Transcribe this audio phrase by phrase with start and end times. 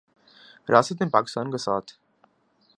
[0.69, 1.91] ریاست نے پاکستان کا ساتھ